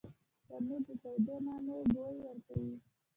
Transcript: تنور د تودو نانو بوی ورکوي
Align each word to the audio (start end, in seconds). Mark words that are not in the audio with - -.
تنور 0.47 0.81
د 0.87 0.89
تودو 1.01 1.35
نانو 1.45 1.75
بوی 1.93 2.17
ورکوي 2.25 2.75